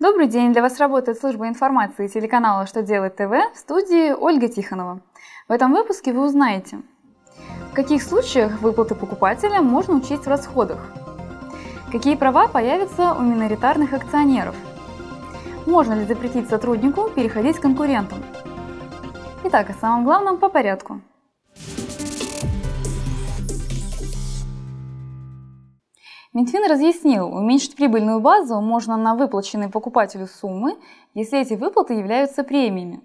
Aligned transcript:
Добрый 0.00 0.26
день! 0.26 0.52
Для 0.52 0.60
вас 0.60 0.80
работает 0.80 1.20
служба 1.20 1.46
информации 1.46 2.08
телеканала 2.08 2.66
«Что 2.66 2.82
делать 2.82 3.14
ТВ» 3.14 3.30
в 3.54 3.56
студии 3.56 4.12
Ольга 4.12 4.48
Тихонова. 4.48 5.00
В 5.46 5.52
этом 5.52 5.72
выпуске 5.72 6.12
вы 6.12 6.24
узнаете, 6.24 6.82
в 7.70 7.74
каких 7.76 8.02
случаях 8.02 8.60
выплаты 8.60 8.96
покупателя 8.96 9.62
можно 9.62 9.94
учесть 9.94 10.24
в 10.24 10.28
расходах, 10.28 10.80
какие 11.92 12.16
права 12.16 12.48
появятся 12.48 13.14
у 13.14 13.22
миноритарных 13.22 13.92
акционеров, 13.92 14.56
можно 15.64 15.92
ли 15.92 16.04
запретить 16.06 16.48
сотруднику 16.48 17.08
переходить 17.10 17.58
к 17.58 17.62
конкурентам. 17.62 18.18
Итак, 19.44 19.70
о 19.70 19.74
самом 19.74 20.02
главном 20.02 20.38
по 20.38 20.48
порядку– 20.48 21.02
Минфин 26.34 26.68
разъяснил, 26.68 27.32
уменьшить 27.32 27.76
прибыльную 27.76 28.18
базу 28.18 28.60
можно 28.60 28.96
на 28.96 29.14
выплаченные 29.14 29.68
покупателю 29.68 30.26
суммы, 30.26 30.76
если 31.14 31.38
эти 31.38 31.54
выплаты 31.54 31.94
являются 31.94 32.42
премиями. 32.42 33.00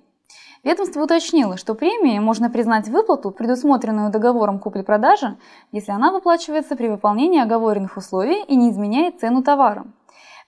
Ведомство 0.63 1.03
уточнило, 1.03 1.55
что 1.55 1.75
премией 1.75 2.19
можно 2.21 2.49
признать 2.49 2.89
выплату, 2.89 3.29
предусмотренную 3.29 4.09
договором 4.09 4.57
купли-продажи, 4.57 5.37
если 5.71 5.91
она 5.91 6.11
выплачивается 6.11 6.75
при 6.75 6.87
выполнении 6.87 7.39
оговоренных 7.39 7.97
условий 7.97 8.43
и 8.45 8.55
не 8.55 8.71
изменяет 8.71 9.19
цену 9.19 9.43
товара. 9.43 9.85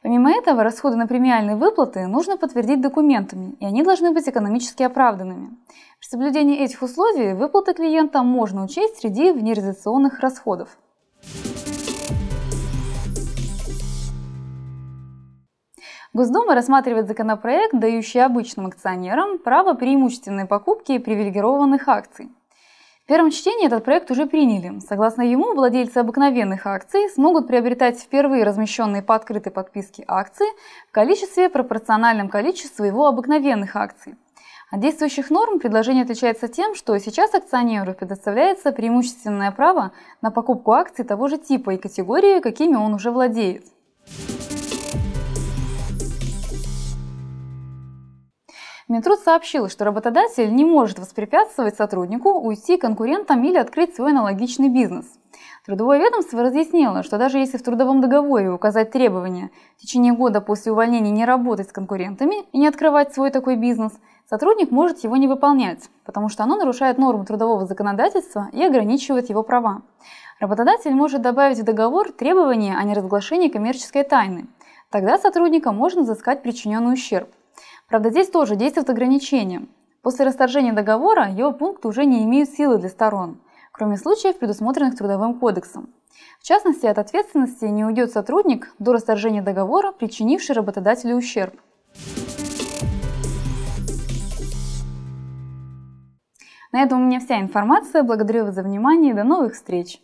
Помимо 0.02 0.32
этого, 0.32 0.63
расходы 0.63 0.95
на 0.95 1.05
премиальные 1.05 1.57
выплаты 1.57 2.07
нужно 2.07 2.35
подтвердить 2.35 2.82
документами, 2.82 3.55
и 3.59 3.66
они 3.66 3.84
должны 3.84 4.12
быть 4.12 4.27
экономически 4.27 4.82
оправданными. 4.82 5.55
При 5.99 6.07
соблюдении 6.07 6.57
этих 6.57 6.82
условий 6.82 7.34
выплаты 7.34 7.76
клиента 7.76 8.23
можно 8.23 8.63
учесть 8.63 8.98
среди 8.98 9.29
внереализационных 9.29 10.20
расходов. 10.20 10.79
Госдума 16.13 16.55
рассматривает 16.55 17.07
законопроект, 17.07 17.73
дающий 17.73 18.20
обычным 18.20 18.67
акционерам 18.67 19.38
право 19.39 19.75
преимущественной 19.75 20.45
покупки 20.45 20.98
привилегированных 20.98 21.87
акций. 21.87 22.29
В 23.05 23.07
первом 23.07 23.31
чтении 23.31 23.65
этот 23.65 23.85
проект 23.85 24.12
уже 24.12 24.26
приняли. 24.26 24.79
Согласно 24.79 25.21
ему, 25.21 25.53
владельцы 25.53 25.99
обыкновенных 25.99 26.68
акций 26.68 27.09
смогут 27.09 27.48
приобретать 27.48 27.98
впервые 27.98 28.43
размещенные 28.43 29.01
по 29.01 29.15
открытой 29.15 29.53
подписке 29.53 30.03
акции 30.05 30.48
в 30.90 30.91
количестве 30.91 31.48
пропорциональном 31.48 32.27
количеству 32.27 32.84
его 32.84 33.07
обыкновенных 33.07 33.77
акций. 33.77 34.15
От 34.70 34.81
действующих 34.81 35.29
норм 35.29 35.59
предложение 35.59 36.03
отличается 36.03 36.49
тем, 36.49 36.75
что 36.75 36.98
сейчас 36.98 37.34
акционеру 37.34 37.93
предоставляется 37.93 38.73
преимущественное 38.73 39.51
право 39.51 39.93
на 40.21 40.29
покупку 40.29 40.73
акций 40.73 41.05
того 41.05 41.29
же 41.29 41.37
типа 41.37 41.71
и 41.71 41.77
категории, 41.77 42.41
какими 42.41 42.75
он 42.75 42.93
уже 42.93 43.12
владеет. 43.12 43.63
Минтруд 48.91 49.21
сообщил, 49.21 49.70
что 49.70 49.85
работодатель 49.85 50.53
не 50.53 50.65
может 50.65 50.99
воспрепятствовать 50.99 51.77
сотруднику 51.77 52.34
уйти 52.34 52.75
конкурентам 52.75 53.41
или 53.45 53.57
открыть 53.57 53.95
свой 53.95 54.11
аналогичный 54.11 54.67
бизнес. 54.67 55.05
Трудовое 55.65 55.97
ведомство 55.97 56.43
разъяснило, 56.43 57.01
что 57.01 57.17
даже 57.17 57.37
если 57.37 57.57
в 57.57 57.63
трудовом 57.63 58.01
договоре 58.01 58.51
указать 58.51 58.91
требования 58.91 59.49
в 59.77 59.81
течение 59.81 60.12
года 60.12 60.41
после 60.41 60.73
увольнения 60.73 61.09
не 61.09 61.23
работать 61.23 61.69
с 61.69 61.71
конкурентами 61.71 62.43
и 62.51 62.57
не 62.57 62.67
открывать 62.67 63.13
свой 63.13 63.29
такой 63.31 63.55
бизнес, 63.55 63.93
сотрудник 64.29 64.72
может 64.72 65.06
его 65.06 65.16
не 65.16 65.29
выполнять, 65.29 65.89
потому 66.03 66.28
что 66.28 66.44
оно 66.44 66.57
нарушает 66.57 66.97
нормы 66.97 67.25
трудового 67.25 67.66
законодательства 67.66 68.50
и 68.51 68.62
ограничивает 68.62 69.29
его 69.29 69.41
права. 69.41 69.84
Работодатель 70.41 70.94
может 70.94 71.22
добавить 71.22 71.59
в 71.59 71.63
договор 71.63 72.12
требования 72.12 72.75
о 72.75 72.84
неразглашении 72.84 73.47
коммерческой 73.47 74.03
тайны. 74.03 74.47
Тогда 74.89 75.17
сотрудника 75.17 75.72
можно 75.72 76.01
взыскать 76.01 76.44
причиненный 76.44 76.91
ущерб. 76.91 77.29
Правда, 77.91 78.09
здесь 78.09 78.29
тоже 78.29 78.56
действует 78.56 78.89
ограничение. 78.89 79.67
После 80.01 80.25
расторжения 80.25 80.72
договора 80.72 81.29
его 81.29 81.51
пункты 81.51 81.89
уже 81.89 82.06
не 82.06 82.23
имеют 82.23 82.50
силы 82.50 82.78
для 82.78 82.88
сторон, 82.88 83.41
кроме 83.73 83.97
случаев, 83.97 84.40
предусмотренных 84.40 84.96
Трудовым 84.96 85.38
кодексом. 85.38 85.90
В 86.40 86.44
частности, 86.47 86.85
от 86.85 86.97
ответственности 86.97 87.66
не 87.66 87.84
уйдет 87.84 88.13
сотрудник 88.13 88.74
до 88.80 88.94
расторжения 88.94 89.41
договора, 89.41 89.91
причинивший 89.91 90.56
работодателю 90.56 91.18
ущерб. 91.18 91.53
На 96.72 96.84
этом 96.84 97.01
у 97.01 97.06
меня 97.06 97.19
вся 97.19 97.41
информация. 97.41 98.03
Благодарю 98.03 98.46
вас 98.46 98.56
за 98.56 98.63
внимание 98.63 99.12
и 99.12 99.16
до 99.16 99.25
новых 99.25 99.53
встреч! 99.53 100.00